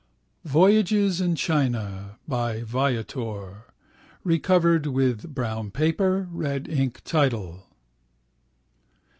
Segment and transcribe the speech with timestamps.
[0.49, 3.67] Voyages in China by "Viator"
[4.23, 7.67] (recovered with brown paper, red ink title).